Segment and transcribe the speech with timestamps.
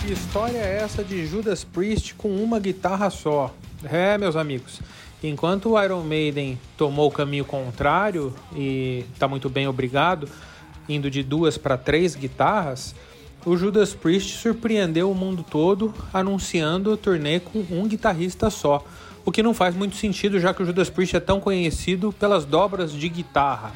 [0.00, 3.54] Que história é essa de Judas Priest com uma guitarra só?
[3.84, 4.80] É, meus amigos,
[5.22, 10.28] enquanto o Iron Maiden tomou o caminho contrário e tá muito bem obrigado,
[10.88, 12.94] indo de duas para três guitarras,
[13.44, 18.84] o Judas Priest surpreendeu o mundo todo anunciando o turnê com um guitarrista só.
[19.24, 22.44] O que não faz muito sentido, já que o Judas Priest é tão conhecido pelas
[22.44, 23.72] dobras de guitarra.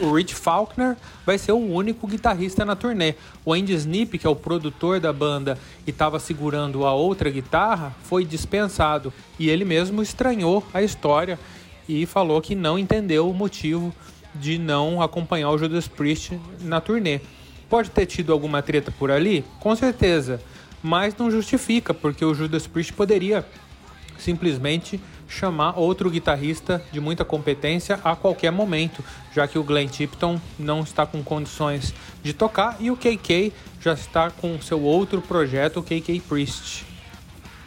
[0.00, 3.14] O Rich Faulkner vai ser o único guitarrista na turnê.
[3.44, 7.94] O Andy Snip, que é o produtor da banda e estava segurando a outra guitarra,
[8.02, 11.38] foi dispensado e ele mesmo estranhou a história
[11.88, 13.94] e falou que não entendeu o motivo
[14.34, 17.20] de não acompanhar o Judas Priest na turnê.
[17.68, 19.44] Pode ter tido alguma treta por ali?
[19.60, 20.40] Com certeza,
[20.82, 23.46] mas não justifica, porque o Judas Priest poderia
[24.18, 29.02] simplesmente chamar outro guitarrista de muita competência a qualquer momento,
[29.34, 33.94] já que o Glenn Tipton não está com condições de tocar e o KK já
[33.94, 36.91] está com seu outro projeto, o KK Priest.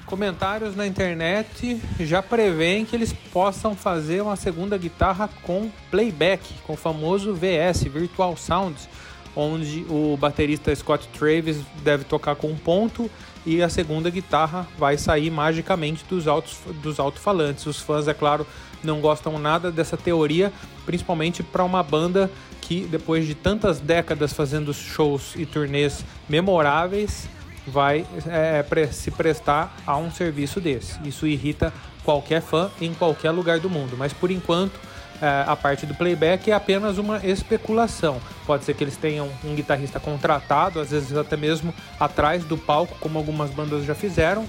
[0.06, 6.74] Comentários na internet já prevêem que eles possam fazer uma segunda guitarra com playback, com
[6.74, 8.88] o famoso VS, Virtual Sounds,
[9.36, 13.10] onde o baterista Scott Travis deve tocar com um ponto
[13.46, 17.66] e a segunda guitarra vai sair magicamente dos altos dos alto-falantes.
[17.66, 18.46] Os fãs, é claro,
[18.84, 20.54] não gostam nada dessa teoria,
[20.86, 22.30] principalmente para uma banda
[22.62, 27.28] que depois de tantas décadas fazendo shows e turnês memoráveis,
[27.68, 31.00] vai é, se prestar a um serviço desse.
[31.08, 34.80] Isso irrita qualquer fã em qualquer lugar do mundo, mas por enquanto
[35.22, 38.20] é, a parte do playback é apenas uma especulação.
[38.46, 42.96] Pode ser que eles tenham um guitarrista contratado, às vezes até mesmo atrás do palco,
[43.00, 44.46] como algumas bandas já fizeram,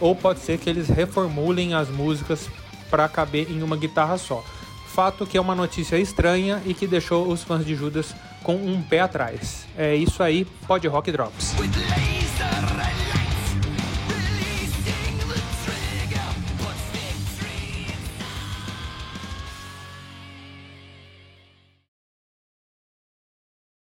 [0.00, 2.48] ou pode ser que eles reformulem as músicas
[2.90, 4.44] para caber em uma guitarra só.
[4.88, 8.82] Fato que é uma notícia estranha e que deixou os fãs de Judas com um
[8.82, 9.66] pé atrás.
[9.78, 11.54] É isso aí, pode rock drops.